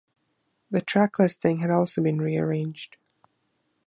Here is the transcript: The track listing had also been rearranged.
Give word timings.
The 0.71 0.81
track 0.81 1.19
listing 1.19 1.59
had 1.59 1.69
also 1.69 2.01
been 2.01 2.19
rearranged. 2.19 2.97